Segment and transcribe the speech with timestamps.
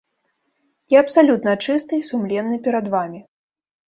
[0.93, 3.19] Я абсалютна чысты і сумленны перад вамі.